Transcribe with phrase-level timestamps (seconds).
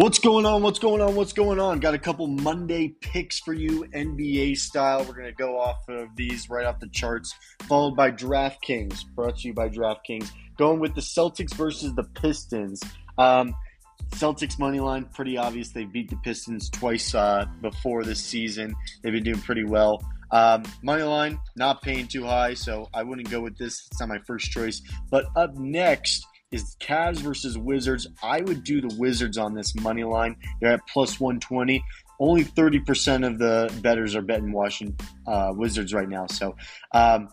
[0.00, 0.62] What's going on?
[0.62, 1.14] What's going on?
[1.14, 1.78] What's going on?
[1.78, 5.04] Got a couple Monday picks for you, NBA style.
[5.04, 7.34] We're going to go off of these right off the charts,
[7.68, 10.30] followed by DraftKings, brought to you by DraftKings.
[10.56, 12.82] Going with the Celtics versus the Pistons.
[13.18, 13.54] Um,
[14.12, 15.68] Celtics money line, pretty obvious.
[15.68, 18.74] They beat the Pistons twice uh, before this season.
[19.02, 20.02] They've been doing pretty well.
[20.30, 23.86] Um, money line, not paying too high, so I wouldn't go with this.
[23.90, 24.80] It's not my first choice.
[25.10, 28.08] But up next, is Cavs versus Wizards.
[28.22, 30.36] I would do the Wizards on this money line.
[30.60, 31.84] They're at plus 120.
[32.18, 34.96] Only 30% of the bettors are betting Washington
[35.26, 36.26] uh, Wizards right now.
[36.26, 36.54] So,
[36.92, 37.30] um,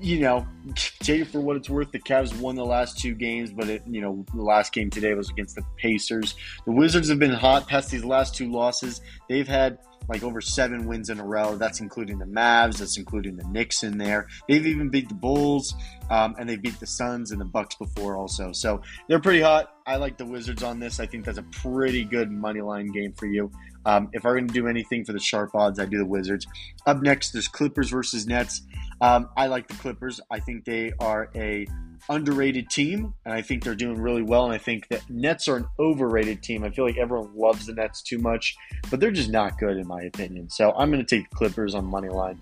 [0.00, 0.46] you know,
[1.00, 1.90] take it for what it's worth.
[1.90, 5.14] The Cavs won the last two games, but it, you know, the last game today
[5.14, 6.36] was against the Pacers.
[6.64, 9.00] The Wizards have been hot past these last two losses.
[9.28, 11.56] They've had like over seven wins in a row.
[11.56, 12.78] That's including the Mavs.
[12.78, 14.28] That's including the Knicks in there.
[14.48, 15.74] They've even beat the Bulls,
[16.10, 18.52] um, and they beat the Suns and the Bucks before also.
[18.52, 19.74] So they're pretty hot.
[19.86, 21.00] I like the Wizards on this.
[21.00, 23.50] I think that's a pretty good money line game for you.
[23.86, 26.46] Um, if I'm going to do anything for the sharp odds, I do the Wizards.
[26.86, 28.62] Up next, there's Clippers versus Nets.
[29.00, 30.20] Um, I like the Clippers.
[30.30, 31.66] I think they are a
[32.08, 34.44] underrated team, and I think they're doing really well.
[34.44, 36.64] And I think that Nets are an overrated team.
[36.64, 38.56] I feel like everyone loves the Nets too much,
[38.90, 40.50] but they're just not good in my opinion.
[40.50, 42.40] So I'm going to take the Clippers on money line.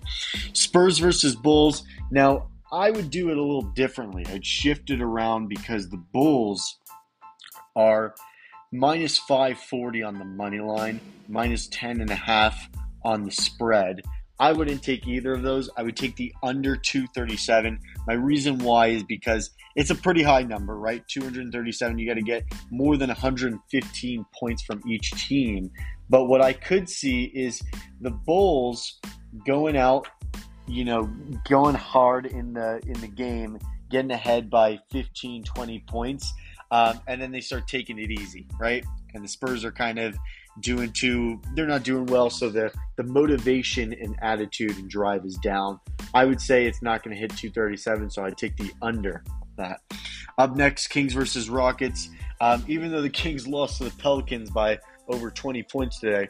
[0.53, 1.83] Spurs versus Bulls.
[2.11, 4.25] Now I would do it a little differently.
[4.27, 6.77] I'd shift it around because the Bulls
[7.75, 8.15] are
[8.71, 12.69] minus 540 on the money line, minus 10 and a half
[13.03, 14.01] on the spread.
[14.39, 15.69] I wouldn't take either of those.
[15.75, 17.79] I would take the under 237.
[18.07, 21.05] My reason why is because it's a pretty high number, right?
[21.09, 21.99] 237.
[21.99, 25.69] You got to get more than 115 points from each team.
[26.09, 27.61] But what I could see is
[28.01, 28.99] the Bulls
[29.45, 30.07] going out,
[30.67, 31.09] you know,
[31.47, 33.59] going hard in the in the game,
[33.91, 36.33] getting ahead by 15, 20 points,
[36.71, 38.85] um, and then they start taking it easy, right?
[39.13, 40.17] And the Spurs are kind of
[40.61, 45.35] doing too they're not doing well so the the motivation and attitude and drive is
[45.37, 45.79] down.
[46.13, 49.23] I would say it's not going to hit 237 so i'd take the under
[49.57, 49.81] that.
[50.37, 52.09] Up next kings versus rockets.
[52.41, 56.27] Um, even though the kings lost to the pelicans by over 20 points today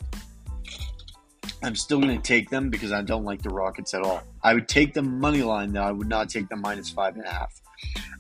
[1.61, 4.23] i'm still going to take them because i don't like the rockets at all.
[4.43, 5.81] I would take the money line though.
[5.81, 7.61] I would not take the minus five and a half.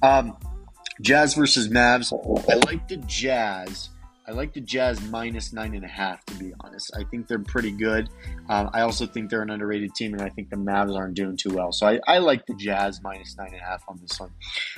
[0.01, 0.37] Um,
[1.01, 2.11] jazz versus mavs.
[2.49, 3.89] I like the jazz
[4.29, 6.91] I like the Jazz minus nine and a half, to be honest.
[6.95, 8.11] I think they're pretty good.
[8.47, 11.35] Um, I also think they're an underrated team, and I think the Mavs aren't doing
[11.35, 11.71] too well.
[11.71, 14.29] So I, I like the Jazz minus nine and a half on this one.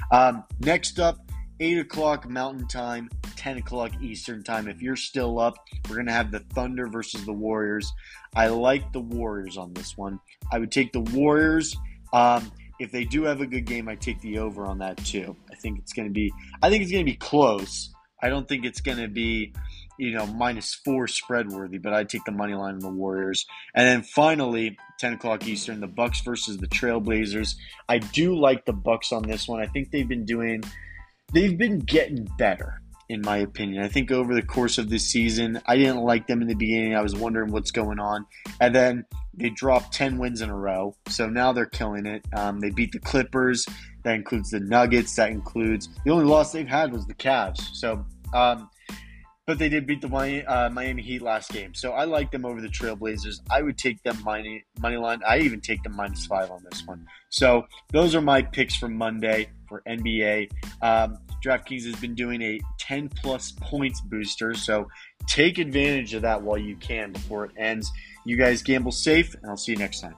[0.09, 1.17] Um, next up,
[1.59, 4.69] 8 o'clock Mountain Time, 10 o'clock Eastern Time.
[4.69, 5.56] If you're still up,
[5.89, 7.91] we're going to have the Thunder versus the Warriors.
[8.33, 10.22] I like the Warriors on this one.
[10.53, 11.75] I would take the Warriors.
[12.13, 15.35] Um, if they do have a good game, I take the over on that too.
[15.51, 16.31] I think it's going to be.
[16.63, 17.94] I think it's going to be close.
[18.21, 19.53] I don't think it's going to be,
[19.97, 23.45] you know, minus four spread worthy, but I'd take the money line on the Warriors.
[23.75, 27.55] And then finally, 10 o'clock Eastern, the Bucks versus the Trailblazers.
[27.89, 29.61] I do like the Bucks on this one.
[29.61, 30.63] I think they've been doing,
[31.33, 33.83] they've been getting better in my opinion.
[33.83, 36.95] I think over the course of this season, I didn't like them in the beginning.
[36.95, 38.25] I was wondering what's going on.
[38.61, 40.96] And then they dropped 10 wins in a row.
[41.08, 42.25] So now they're killing it.
[42.36, 43.66] Um, they beat the Clippers.
[44.03, 45.16] That includes the Nuggets.
[45.16, 47.62] That includes the only loss they've had was the Cavs.
[47.74, 48.69] So, um,
[49.46, 51.74] but they did beat the Miami, uh, Miami, Heat last game.
[51.74, 53.42] So I like them over the Trailblazers.
[53.50, 55.22] I would take them money, money line.
[55.28, 57.06] I even take them minus five on this one.
[57.30, 60.50] So those are my picks for Monday for NBA.
[60.81, 64.53] Um, DraftKings has been doing a 10 plus points booster.
[64.53, 64.88] So
[65.28, 67.91] take advantage of that while you can before it ends.
[68.25, 70.16] You guys gamble safe, and I'll see you next time.